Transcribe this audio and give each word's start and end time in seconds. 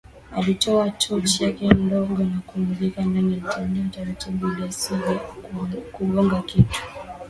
Alitoa 0.31 0.89
tochi 0.89 1.43
yake 1.43 1.69
ndogo 1.73 2.23
na 2.23 2.41
kumulika 2.47 3.01
ndani 3.01 3.33
alitembea 3.47 3.89
taratibu 3.91 4.47
ili 4.47 4.63
asije 4.63 5.19
kugonga 5.91 6.41
kitu 6.41 6.79